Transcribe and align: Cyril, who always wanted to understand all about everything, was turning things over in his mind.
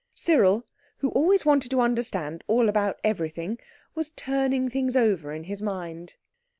Cyril, 0.15 0.65
who 0.97 1.09
always 1.09 1.45
wanted 1.45 1.69
to 1.69 1.79
understand 1.79 2.43
all 2.47 2.69
about 2.69 2.99
everything, 3.03 3.59
was 3.93 4.09
turning 4.09 4.67
things 4.67 4.95
over 4.95 5.31
in 5.31 5.43
his 5.43 5.61
mind. 5.61 6.15